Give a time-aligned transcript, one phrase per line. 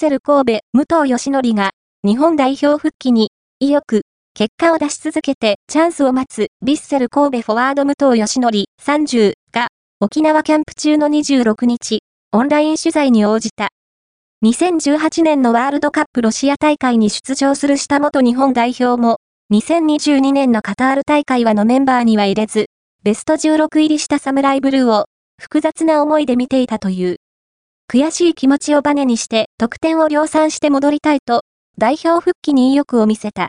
[0.00, 1.72] セル神戸、武藤義則が、
[2.06, 4.00] 日本代表復帰に、意欲、
[4.32, 9.68] 結果を出し続けてチャンスを待つヴィッセル神戸フォワード武藤義則30が
[10.00, 11.98] 沖縄キャンプ中の26日、
[12.32, 13.68] オンライン取材に応じた。
[14.42, 19.18] 2018年のワールドカップロシア大会に出場する下元日本代表も、
[19.52, 22.70] 2022年のカタール大会はのメンバーには入れず、
[23.04, 25.04] ベスト16入りしたサムライブルーを
[25.38, 27.16] 複雑な思いで見ていたという。
[27.92, 31.42] 悔しい気持ちをバネにして得点を量産して戻りたいと、
[31.76, 33.48] 代表復帰に意欲を見せた。